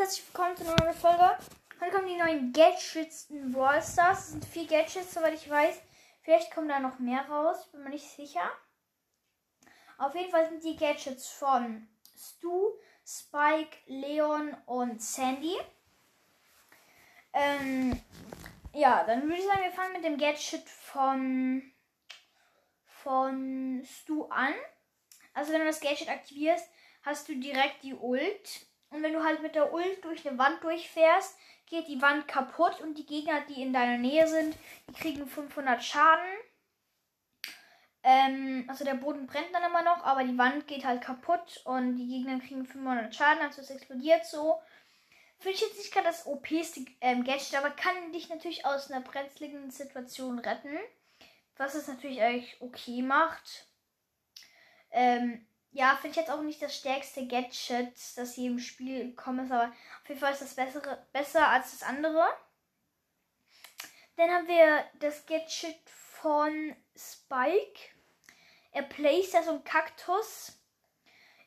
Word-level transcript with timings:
Herzlich 0.00 0.26
willkommen 0.28 0.56
zu 0.56 0.64
einer 0.64 0.82
neuen 0.82 0.96
Folge. 0.96 1.36
Heute 1.78 1.90
kommen 1.94 2.08
die 2.08 2.16
neuen 2.16 2.52
Gadgets 2.54 3.28
in 3.28 3.52
Brawl 3.52 3.82
Stars. 3.82 4.20
Es 4.20 4.28
sind 4.30 4.46
vier 4.46 4.66
Gadgets, 4.66 5.12
soweit 5.12 5.34
ich 5.34 5.50
weiß. 5.50 5.78
Vielleicht 6.22 6.50
kommen 6.54 6.70
da 6.70 6.80
noch 6.80 6.98
mehr 7.00 7.28
raus, 7.28 7.70
bin 7.70 7.82
mir 7.82 7.90
nicht 7.90 8.08
sicher. 8.08 8.50
Auf 9.98 10.14
jeden 10.14 10.30
Fall 10.30 10.48
sind 10.48 10.64
die 10.64 10.78
Gadgets 10.78 11.28
von 11.28 11.86
Stu, 12.16 12.78
Spike, 13.04 13.76
Leon 13.84 14.56
und 14.64 15.02
Sandy. 15.02 15.54
Ähm, 17.34 18.00
ja, 18.72 19.04
dann 19.04 19.24
würde 19.24 19.36
ich 19.36 19.44
sagen, 19.44 19.64
wir 19.64 19.72
fangen 19.72 19.92
mit 19.92 20.04
dem 20.04 20.16
Gadget 20.16 20.66
von, 20.66 21.62
von 22.86 23.82
Stu 23.84 24.24
an. 24.28 24.54
Also 25.34 25.52
wenn 25.52 25.60
du 25.60 25.66
das 25.66 25.80
Gadget 25.80 26.08
aktivierst, 26.08 26.66
hast 27.02 27.28
du 27.28 27.38
direkt 27.38 27.82
die 27.82 27.94
Ult. 27.94 28.69
Und 28.90 29.02
wenn 29.02 29.12
du 29.12 29.24
halt 29.24 29.42
mit 29.42 29.54
der 29.54 29.72
Ult 29.72 30.04
durch 30.04 30.26
eine 30.26 30.38
Wand 30.38 30.62
durchfährst, 30.62 31.36
geht 31.66 31.86
die 31.86 32.02
Wand 32.02 32.26
kaputt 32.26 32.80
und 32.80 32.98
die 32.98 33.06
Gegner, 33.06 33.40
die 33.48 33.62
in 33.62 33.72
deiner 33.72 33.98
Nähe 33.98 34.26
sind, 34.26 34.56
die 34.88 34.92
kriegen 34.92 35.26
500 35.26 35.82
Schaden. 35.82 36.26
Ähm, 38.02 38.64
also 38.66 38.84
der 38.84 38.94
Boden 38.94 39.26
brennt 39.26 39.52
dann 39.52 39.62
immer 39.62 39.82
noch, 39.82 40.02
aber 40.04 40.24
die 40.24 40.36
Wand 40.36 40.66
geht 40.66 40.84
halt 40.84 41.02
kaputt 41.02 41.62
und 41.64 41.96
die 41.96 42.08
Gegner 42.08 42.40
kriegen 42.40 42.66
500 42.66 43.14
Schaden, 43.14 43.42
also 43.42 43.60
es 43.60 43.70
explodiert 43.70 44.26
so. 44.26 44.60
Finde 45.38 45.54
ich 45.54 45.60
jetzt 45.62 45.78
nicht 45.78 45.92
gerade 45.92 46.06
das 46.06 46.26
OPste 46.26 46.84
ähm, 47.00 47.24
Gadget, 47.24 47.54
aber 47.54 47.70
kann 47.70 48.12
dich 48.12 48.28
natürlich 48.28 48.66
aus 48.66 48.90
einer 48.90 49.02
brenzligen 49.02 49.70
Situation 49.70 50.38
retten. 50.38 50.76
Was 51.56 51.74
es 51.74 51.88
natürlich 51.88 52.20
eigentlich 52.20 52.60
okay 52.60 53.02
macht. 53.02 53.66
Ähm, 54.90 55.46
ja, 55.72 55.94
finde 55.94 56.10
ich 56.10 56.16
jetzt 56.16 56.30
auch 56.30 56.42
nicht 56.42 56.60
das 56.60 56.76
stärkste 56.76 57.26
Gadget, 57.26 57.94
das 58.16 58.34
hier 58.34 58.50
im 58.50 58.58
Spiel 58.58 59.10
gekommen 59.10 59.46
ist, 59.46 59.52
aber 59.52 59.68
auf 60.02 60.08
jeden 60.08 60.20
Fall 60.20 60.32
ist 60.32 60.42
das 60.42 60.54
bessere, 60.54 61.06
besser 61.12 61.48
als 61.48 61.70
das 61.70 61.82
andere. 61.82 62.24
Dann 64.16 64.30
haben 64.30 64.48
wir 64.48 64.84
das 64.98 65.24
Gadget 65.26 65.78
von 65.88 66.76
Spike. 66.96 67.80
Er 68.72 68.82
placed 68.82 69.34
da 69.34 69.42
so 69.42 69.50
einen 69.52 69.64
Kaktus. 69.64 70.60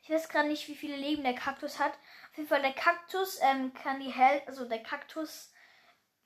Ich 0.02 0.10
weiß 0.10 0.28
gerade 0.30 0.48
nicht, 0.48 0.68
wie 0.68 0.76
viele 0.76 0.96
Leben 0.98 1.24
der 1.24 1.36
Kaktus 1.36 1.80
hat. 1.80 1.94
Auf 2.32 2.38
jeden 2.38 2.50
Fall 2.50 2.62
der 2.62 2.74
Kaktus 2.74 3.40
ähm, 3.42 3.74
kann 3.74 4.00
die 4.00 4.12
Held, 4.12 4.48
also 4.48 4.68
der 4.68 4.82
Kaktus 4.82 5.54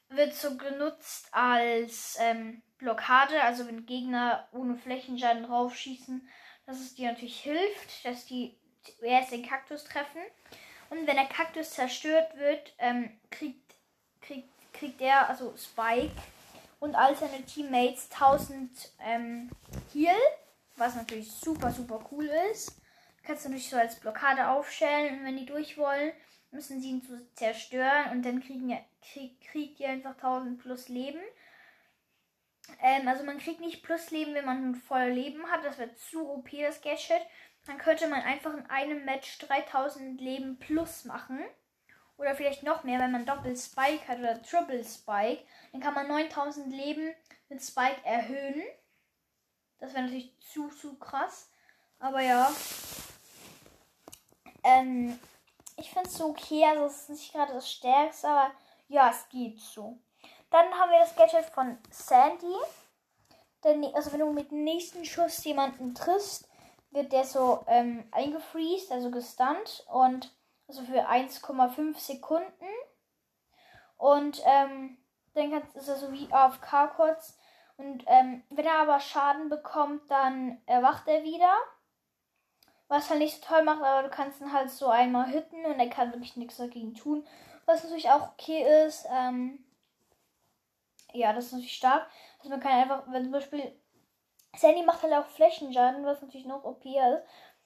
wird 0.09 0.33
so 0.33 0.55
genutzt 0.57 1.27
als 1.31 2.15
ähm, 2.19 2.61
Blockade, 2.77 3.41
also 3.43 3.67
wenn 3.67 3.85
Gegner 3.85 4.47
ohne 4.51 4.77
Flächenschaden 4.77 5.43
draufschießen, 5.43 6.27
dass 6.67 6.79
es 6.79 6.93
dir 6.93 7.09
natürlich 7.09 7.39
hilft, 7.39 8.05
dass 8.05 8.25
die 8.25 8.55
erst 9.01 9.31
den 9.31 9.45
Kaktus 9.45 9.85
treffen. 9.85 10.21
Und 10.89 11.07
wenn 11.07 11.15
der 11.15 11.25
Kaktus 11.25 11.71
zerstört 11.71 12.37
wird, 12.37 12.73
ähm, 12.77 13.09
kriegt, 13.31 13.75
kriegt, 14.21 14.49
kriegt 14.73 15.01
er, 15.01 15.27
also 15.29 15.55
Spike 15.57 16.11
und 16.79 16.95
all 16.95 17.15
seine 17.15 17.43
Teammates 17.43 18.09
1000 18.11 18.69
ähm, 18.99 19.49
Heal, 19.93 20.15
was 20.75 20.95
natürlich 20.95 21.31
super, 21.31 21.71
super 21.71 22.05
cool 22.11 22.29
ist. 22.51 22.73
Kannst 23.23 23.45
du 23.45 23.49
natürlich 23.49 23.69
so 23.69 23.77
als 23.77 23.99
Blockade 23.99 24.49
aufstellen 24.49 25.19
und 25.19 25.25
wenn 25.25 25.37
die 25.37 25.45
durch 25.45 25.77
wollen, 25.77 26.11
müssen 26.51 26.81
sie 26.81 26.91
ihn 26.91 27.29
zerstören 27.35 28.11
und 28.11 28.23
dann 28.23 28.41
kriegen, 28.41 28.77
krieg, 29.01 29.39
kriegt 29.41 29.79
ihr 29.79 29.89
einfach 29.89 30.15
1000 30.15 30.59
plus 30.59 30.87
Leben. 30.89 31.19
Ähm, 32.81 33.07
also 33.07 33.23
man 33.23 33.39
kriegt 33.39 33.59
nicht 33.59 33.83
Plusleben, 33.83 34.33
wenn 34.33 34.45
man 34.45 34.75
voll 34.75 35.09
Leben 35.09 35.49
hat. 35.49 35.63
Das 35.63 35.77
wird 35.77 35.97
zu 35.97 36.29
OP, 36.29 36.49
das 36.51 36.81
Gadget. 36.81 37.21
Dann 37.65 37.77
könnte 37.77 38.07
man 38.07 38.21
einfach 38.21 38.53
in 38.53 38.65
einem 38.69 39.05
Match 39.05 39.37
3000 39.39 40.19
Leben 40.21 40.57
plus 40.59 41.05
machen. 41.05 41.39
Oder 42.17 42.35
vielleicht 42.35 42.63
noch 42.63 42.83
mehr, 42.83 42.99
wenn 42.99 43.11
man 43.11 43.25
Doppel 43.25 43.55
Spike 43.55 44.07
hat 44.07 44.19
oder 44.19 44.41
Triple 44.41 44.83
Spike. 44.83 45.43
Dann 45.71 45.81
kann 45.81 45.93
man 45.93 46.07
9000 46.07 46.71
Leben 46.73 47.13
mit 47.49 47.61
Spike 47.61 48.03
erhöhen. 48.03 48.63
Das 49.79 49.93
wäre 49.93 50.03
natürlich 50.03 50.33
zu, 50.39 50.69
zu 50.69 50.97
krass. 50.97 51.51
Aber 51.99 52.21
ja. 52.21 52.51
Ähm, 54.63 55.19
ich 55.75 55.91
finde 55.91 56.09
es 56.09 56.17
so 56.17 56.29
okay. 56.29 56.65
Also 56.65 56.85
es 56.85 57.01
ist 57.01 57.09
nicht 57.09 57.33
gerade 57.33 57.53
das 57.53 57.71
Stärkste, 57.71 58.27
aber 58.27 58.51
ja, 58.87 59.09
es 59.09 59.29
geht 59.29 59.59
so. 59.59 59.99
Dann 60.49 60.73
haben 60.73 60.91
wir 60.91 60.99
das 60.99 61.15
Gadget 61.15 61.45
von 61.45 61.77
Sandy. 61.89 62.55
Denn, 63.63 63.83
also 63.95 64.11
wenn 64.11 64.19
du 64.19 64.31
mit 64.31 64.51
dem 64.51 64.63
nächsten 64.63 65.03
Schuss 65.03 65.43
jemanden 65.43 65.93
triffst, 65.95 66.47
wird 66.91 67.11
der 67.11 67.25
so 67.25 67.63
ähm, 67.67 68.07
eingefriest, 68.11 68.91
also 68.91 69.11
gestunt. 69.11 69.85
Und 69.91 70.31
also 70.67 70.83
für 70.83 71.09
1,5 71.09 71.97
Sekunden. 71.97 72.65
Und 73.97 74.41
ähm, 74.45 74.97
dann 75.33 75.51
kannst, 75.51 75.75
ist 75.75 75.87
er 75.87 75.97
so 75.97 76.11
wie 76.11 76.31
AFK 76.31 76.95
kurz. 76.95 77.37
Und 77.77 78.03
ähm, 78.07 78.43
wenn 78.49 78.65
er 78.65 78.79
aber 78.79 78.99
Schaden 78.99 79.49
bekommt, 79.49 80.09
dann 80.09 80.61
erwacht 80.65 81.07
er 81.07 81.23
wieder. 81.23 81.53
Was 82.87 83.09
halt 83.09 83.19
nicht 83.19 83.41
so 83.41 83.45
toll 83.45 83.63
macht, 83.63 83.83
aber 83.83 84.03
du 84.03 84.09
kannst 84.09 84.39
ihn 84.39 84.53
halt 84.53 84.71
so 84.71 84.87
einmal 84.87 85.27
hitten 85.27 85.65
und 85.65 85.79
er 85.79 85.89
kann 85.89 86.11
wirklich 86.13 86.37
nichts 86.37 86.57
dagegen 86.57 86.95
tun. 86.95 87.25
Was 87.65 87.83
natürlich 87.83 88.09
auch 88.09 88.31
okay 88.31 88.85
ist. 88.85 89.05
Ähm, 89.11 89.63
ja, 91.13 91.33
das 91.33 91.45
ist 91.45 91.51
natürlich 91.53 91.75
stark. 91.75 92.09
Also 92.39 92.49
man 92.49 92.59
kann 92.59 92.73
einfach, 92.73 93.03
wenn 93.07 93.23
zum 93.23 93.31
Beispiel 93.31 93.79
Sandy 94.55 94.83
macht 94.83 95.03
halt 95.03 95.13
auch 95.13 95.27
Flächenschaden, 95.27 96.05
was 96.05 96.21
natürlich 96.21 96.47
noch 96.47 96.63
OP 96.63 96.85
ist. 96.85 97.23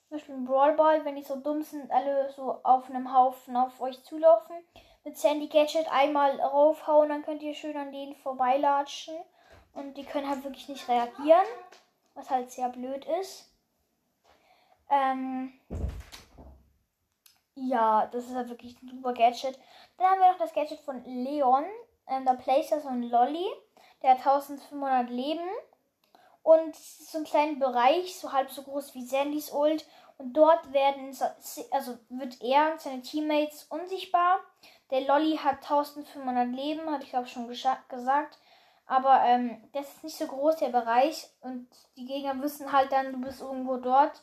Zum 0.07 0.17
Beispiel 0.17 0.35
ein 0.35 0.45
Brawl 0.45 0.73
Ball, 0.73 1.05
wenn 1.05 1.15
die 1.15 1.23
so 1.23 1.37
dumm 1.37 1.61
sind, 1.61 1.89
alle 1.91 2.29
so 2.31 2.59
auf 2.63 2.89
einem 2.89 3.13
Haufen 3.13 3.55
auf 3.55 3.79
euch 3.79 4.03
zulaufen. 4.03 4.55
Mit 5.03 5.17
Sandy 5.17 5.47
Gadget 5.47 5.91
einmal 5.91 6.39
raufhauen, 6.39 7.09
dann 7.09 7.23
könnt 7.23 7.41
ihr 7.41 7.55
schön 7.55 7.77
an 7.77 7.91
denen 7.91 8.15
vorbeilatschen. 8.15 9.15
Und 9.73 9.95
die 9.95 10.03
können 10.03 10.29
halt 10.29 10.43
wirklich 10.43 10.67
nicht 10.67 10.87
reagieren. 10.89 11.45
Was 12.13 12.29
halt 12.29 12.51
sehr 12.51 12.69
blöd 12.69 13.05
ist. 13.21 13.49
Ähm 14.89 15.53
ja, 17.55 18.07
das 18.07 18.25
ist 18.25 18.35
halt 18.35 18.49
wirklich 18.49 18.81
ein 18.81 18.89
super 18.89 19.13
Gadget. 19.13 19.57
Dann 19.97 20.07
haben 20.07 20.19
wir 20.19 20.31
noch 20.31 20.39
das 20.39 20.53
Gadget 20.53 20.79
von 20.81 21.03
Leon. 21.05 21.65
Ähm, 22.11 22.25
da 22.25 22.33
placed 22.33 22.71
er 22.71 22.81
so 22.81 22.89
ein 22.89 23.03
Lolly. 23.03 23.47
Der 24.03 24.11
hat 24.11 24.19
1500 24.19 25.09
Leben. 25.09 25.47
Und 26.43 26.75
so 26.75 27.19
einen 27.19 27.25
kleinen 27.25 27.59
Bereich, 27.59 28.17
so 28.17 28.31
halb 28.31 28.51
so 28.51 28.63
groß 28.63 28.95
wie 28.95 29.05
Sandys 29.05 29.51
Ult. 29.51 29.85
Und 30.17 30.33
dort 30.33 30.73
werden, 30.73 31.15
also 31.71 31.97
wird 32.09 32.41
er 32.41 32.73
und 32.73 32.81
seine 32.81 33.01
Teammates 33.01 33.63
unsichtbar. 33.69 34.39
Der 34.91 35.01
Lolly 35.01 35.37
hat 35.37 35.63
1500 35.63 36.47
Leben, 36.49 36.89
habe 36.91 37.03
ich 37.03 37.09
glaube 37.09 37.27
schon 37.27 37.47
gesagt. 37.47 38.37
Aber 38.85 39.21
ähm, 39.23 39.63
das 39.71 39.87
ist 39.87 40.03
nicht 40.03 40.17
so 40.17 40.27
groß, 40.27 40.57
der 40.57 40.69
Bereich. 40.69 41.29
Und 41.41 41.67
die 41.95 42.05
Gegner 42.05 42.41
wissen 42.41 42.71
halt 42.71 42.91
dann, 42.91 43.13
du 43.13 43.21
bist 43.21 43.41
irgendwo 43.41 43.77
dort. 43.77 44.21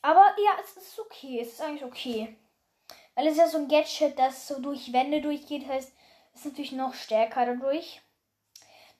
Aber 0.00 0.24
ja, 0.38 0.52
es 0.62 0.76
ist 0.76 0.98
okay. 0.98 1.40
Es 1.40 1.52
ist 1.52 1.60
eigentlich 1.60 1.84
okay. 1.84 2.36
Weil 3.14 3.26
es 3.26 3.32
ist 3.32 3.38
ja 3.38 3.48
so 3.48 3.58
ein 3.58 3.68
Gadget, 3.68 4.18
das 4.18 4.46
so 4.46 4.60
durch 4.60 4.92
Wände 4.92 5.20
durchgeht. 5.20 5.66
Heißt, 5.66 5.92
ist 6.40 6.46
natürlich 6.46 6.72
noch 6.72 6.94
stärker 6.94 7.46
dadurch. 7.46 8.00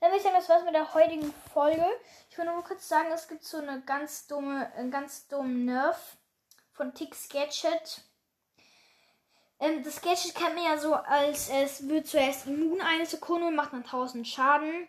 Dann 0.00 0.10
würde 0.10 0.18
ich 0.18 0.22
sagen, 0.22 0.36
das 0.36 0.48
war's 0.48 0.64
mit 0.64 0.74
der 0.74 0.94
heutigen 0.94 1.32
Folge. 1.52 1.86
Ich 2.30 2.36
will 2.36 2.44
nur 2.44 2.62
kurz 2.62 2.88
sagen, 2.88 3.10
es 3.12 3.28
gibt 3.28 3.44
so 3.44 3.58
eine 3.58 3.80
ganz 3.80 4.26
dumme, 4.26 4.70
einen 4.74 4.90
ganz 4.90 5.26
dummen 5.28 5.64
Nerf 5.64 6.16
von 6.72 6.94
Tix 6.94 7.28
Gadget. 7.28 8.02
Ähm, 9.58 9.82
das 9.82 10.02
Gadget 10.02 10.34
kennt 10.34 10.54
man 10.54 10.64
ja 10.64 10.78
so, 10.78 10.94
als 10.94 11.48
es 11.48 11.88
wird 11.88 12.06
zuerst 12.06 12.46
immun 12.46 12.80
eine 12.80 13.06
Sekunde 13.06 13.46
und 13.46 13.56
macht 13.56 13.72
dann 13.72 13.84
1000 13.84 14.28
Schaden. 14.28 14.88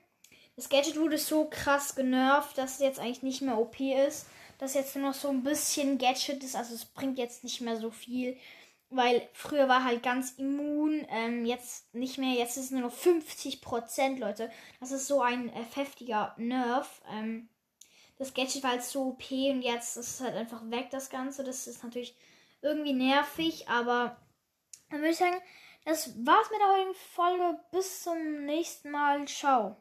Das 0.58 0.70
Gadget 0.70 1.00
wurde 1.00 1.18
so 1.18 1.46
krass 1.50 1.96
genervt, 1.96 2.58
dass 2.58 2.74
es 2.74 2.80
jetzt 2.80 3.00
eigentlich 3.00 3.24
nicht 3.24 3.42
mehr 3.42 3.58
OP 3.58 3.80
ist. 3.80 4.28
Dass 4.58 4.74
jetzt 4.74 4.96
nur 4.96 5.10
noch 5.10 5.16
so 5.16 5.30
ein 5.30 5.44
bisschen 5.44 6.00
Gadget 6.00 6.44
ist, 6.44 6.56
also 6.56 6.74
es 6.74 6.84
bringt 6.84 7.20
jetzt 7.20 7.44
nicht 7.44 7.62
mehr 7.62 7.78
so 7.78 7.92
viel. 7.92 8.38
Weil 8.90 9.28
früher 9.34 9.68
war 9.68 9.84
halt 9.84 10.02
ganz 10.02 10.32
immun, 10.32 11.06
ähm, 11.10 11.46
jetzt 11.46 11.94
nicht 11.94 12.18
mehr, 12.18 12.36
jetzt 12.36 12.56
ist 12.56 12.66
es 12.66 12.72
nur 12.72 12.82
noch 12.82 12.94
50%, 12.94 14.18
Leute. 14.18 14.50
Das 14.80 14.92
ist 14.92 15.08
so 15.08 15.22
ein 15.22 15.50
äh, 15.50 15.64
heftiger 15.76 16.34
Nerf. 16.38 17.02
Ähm, 17.12 17.50
das 18.18 18.34
Gadget 18.34 18.64
war 18.64 18.72
halt 18.72 18.84
so 18.84 19.08
OP 19.08 19.30
und 19.32 19.62
jetzt 19.62 19.98
ist 19.98 20.16
es 20.16 20.22
halt 20.22 20.36
einfach 20.36 20.62
weg, 20.72 20.90
das 20.90 21.10
Ganze. 21.10 21.44
Das 21.44 21.68
ist 21.68 21.84
natürlich 21.84 22.16
irgendwie 22.62 22.94
nervig, 22.94 23.68
aber 23.68 24.18
dann 24.90 25.00
würde 25.00 25.12
ich 25.12 25.18
sagen, 25.18 25.42
das 25.86 26.14
war's 26.26 26.50
mit 26.50 26.60
der 26.60 26.70
heutigen 26.70 26.96
Folge. 26.96 27.60
Bis 27.72 28.04
zum 28.04 28.46
nächsten 28.46 28.90
Mal. 28.90 29.26
Ciao. 29.28 29.76